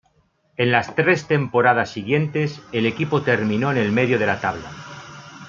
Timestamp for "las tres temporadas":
0.71-1.91